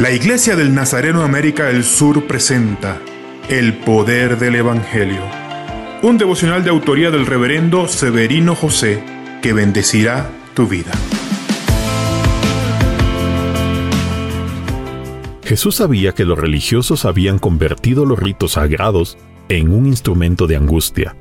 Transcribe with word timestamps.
La 0.00 0.10
Iglesia 0.12 0.56
del 0.56 0.74
Nazareno 0.74 1.24
América 1.24 1.66
del 1.66 1.84
Sur 1.84 2.26
presenta 2.26 3.02
El 3.50 3.74
Poder 3.74 4.38
del 4.38 4.54
Evangelio, 4.54 5.20
un 6.02 6.16
devocional 6.16 6.64
de 6.64 6.70
autoría 6.70 7.10
del 7.10 7.26
reverendo 7.26 7.86
Severino 7.86 8.54
José 8.54 9.04
que 9.42 9.52
bendecirá 9.52 10.30
tu 10.54 10.66
vida. 10.66 10.90
Jesús 15.44 15.76
sabía 15.76 16.12
que 16.12 16.24
los 16.24 16.38
religiosos 16.38 17.04
habían 17.04 17.38
convertido 17.38 18.06
los 18.06 18.18
ritos 18.18 18.52
sagrados 18.52 19.18
en 19.50 19.70
un 19.70 19.84
instrumento 19.84 20.46
de 20.46 20.56
angustia. 20.56 21.14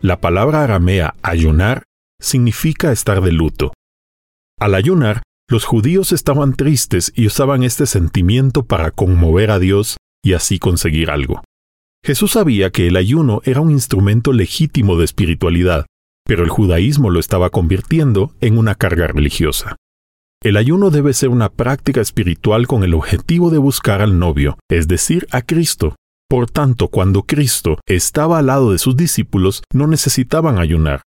La 0.00 0.20
palabra 0.20 0.64
aramea 0.64 1.14
ayunar 1.22 1.84
significa 2.18 2.90
estar 2.90 3.20
de 3.20 3.30
luto. 3.30 3.72
Al 4.58 4.74
ayunar, 4.74 5.22
los 5.48 5.64
judíos 5.64 6.10
estaban 6.10 6.54
tristes 6.54 7.12
y 7.14 7.26
usaban 7.26 7.62
este 7.62 7.86
sentimiento 7.86 8.64
para 8.64 8.90
conmover 8.90 9.52
a 9.52 9.60
Dios 9.60 9.96
y 10.24 10.32
así 10.32 10.58
conseguir 10.58 11.10
algo. 11.10 11.44
Jesús 12.04 12.32
sabía 12.32 12.70
que 12.70 12.88
el 12.88 12.96
ayuno 12.96 13.40
era 13.44 13.60
un 13.60 13.70
instrumento 13.70 14.32
legítimo 14.32 14.96
de 14.96 15.04
espiritualidad, 15.04 15.86
pero 16.24 16.42
el 16.42 16.50
judaísmo 16.50 17.10
lo 17.10 17.20
estaba 17.20 17.50
convirtiendo 17.50 18.34
en 18.40 18.58
una 18.58 18.74
carga 18.74 19.06
religiosa. 19.06 19.76
El 20.42 20.56
ayuno 20.56 20.90
debe 20.90 21.12
ser 21.12 21.28
una 21.28 21.48
práctica 21.48 22.00
espiritual 22.00 22.66
con 22.66 22.82
el 22.82 22.94
objetivo 22.94 23.50
de 23.50 23.58
buscar 23.58 24.02
al 24.02 24.18
novio, 24.18 24.58
es 24.68 24.88
decir, 24.88 25.26
a 25.30 25.42
Cristo. 25.42 25.94
Por 26.28 26.50
tanto, 26.50 26.88
cuando 26.88 27.22
Cristo 27.22 27.78
estaba 27.86 28.38
al 28.38 28.46
lado 28.46 28.72
de 28.72 28.78
sus 28.78 28.96
discípulos, 28.96 29.62
no 29.72 29.86
necesitaban 29.86 30.58
ayunar, 30.58 31.02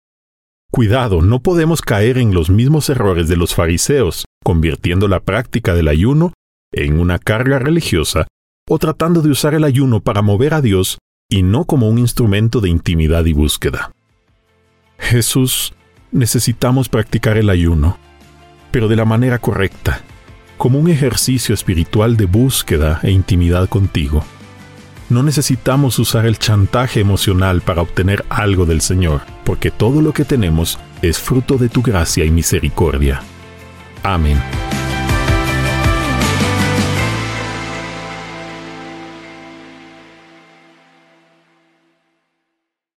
Cuidado, 0.74 1.22
no 1.22 1.38
podemos 1.38 1.82
caer 1.82 2.18
en 2.18 2.34
los 2.34 2.50
mismos 2.50 2.90
errores 2.90 3.28
de 3.28 3.36
los 3.36 3.54
fariseos, 3.54 4.24
convirtiendo 4.42 5.06
la 5.06 5.20
práctica 5.20 5.72
del 5.72 5.86
ayuno 5.86 6.32
en 6.72 6.98
una 6.98 7.20
carga 7.20 7.60
religiosa 7.60 8.26
o 8.68 8.80
tratando 8.80 9.22
de 9.22 9.30
usar 9.30 9.54
el 9.54 9.62
ayuno 9.62 10.00
para 10.00 10.20
mover 10.20 10.52
a 10.52 10.60
Dios 10.60 10.98
y 11.30 11.44
no 11.44 11.64
como 11.64 11.88
un 11.88 12.00
instrumento 12.00 12.60
de 12.60 12.70
intimidad 12.70 13.24
y 13.24 13.34
búsqueda. 13.34 13.92
Jesús, 14.98 15.74
necesitamos 16.10 16.88
practicar 16.88 17.36
el 17.36 17.50
ayuno, 17.50 17.96
pero 18.72 18.88
de 18.88 18.96
la 18.96 19.04
manera 19.04 19.38
correcta, 19.38 20.00
como 20.58 20.80
un 20.80 20.90
ejercicio 20.90 21.54
espiritual 21.54 22.16
de 22.16 22.24
búsqueda 22.24 22.98
e 23.04 23.12
intimidad 23.12 23.68
contigo. 23.68 24.24
No 25.10 25.22
necesitamos 25.22 25.98
usar 25.98 26.26
el 26.26 26.38
chantaje 26.38 27.00
emocional 27.00 27.60
para 27.60 27.82
obtener 27.82 28.24
algo 28.30 28.64
del 28.64 28.80
Señor, 28.80 29.20
porque 29.44 29.70
todo 29.70 30.00
lo 30.00 30.12
que 30.12 30.24
tenemos 30.24 30.78
es 31.02 31.18
fruto 31.18 31.58
de 31.58 31.68
tu 31.68 31.82
gracia 31.82 32.24
y 32.24 32.30
misericordia. 32.30 33.22
Amén. 34.02 34.40